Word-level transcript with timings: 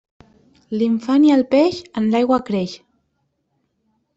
L'infant 0.81 1.27
i 1.27 1.33
el 1.35 1.45
peix, 1.51 1.81
en 2.03 2.09
l'aigua 2.15 2.41
creix. 2.51 2.77